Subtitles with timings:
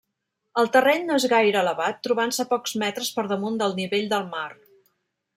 [0.59, 4.49] El terreny no és gaire elevat, trobant-se pocs metres per damunt del nivell del mar.